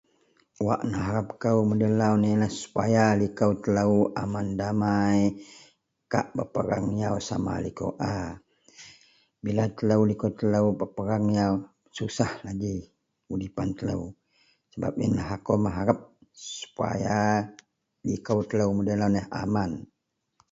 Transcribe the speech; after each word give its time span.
Wak 0.67 0.81
na 0.89 0.97
harep 1.07 1.27
kou 1.43 1.59
mudei 1.69 2.33
neh 2.41 2.51
supaya 2.61 3.03
liko 3.21 3.45
telo 3.63 3.97
aman 4.23 4.47
damai 4.59 5.21
kak 6.11 6.27
pepereang 6.35 6.87
yaw 7.01 7.15
sama 7.27 7.53
liko 7.65 7.87
a 8.15 8.15
bila 9.43 9.63
telo 9.77 9.95
liko 10.09 10.27
telo 10.39 10.59
pepereang 10.79 11.27
yaw 11.37 11.53
susah 11.97 12.31
ki 12.61 12.73
udipan 13.33 13.69
telo 13.77 13.95
sebab 14.73 14.93
iyen 14.97 15.15
akou 15.35 15.57
mengharep 15.63 15.99
supaya 16.59 17.19
liko 18.07 18.33
telo 18.49 18.65
mudei 18.77 18.97
lau 19.01 19.09
neh 19.15 19.25
aman. 19.43 19.71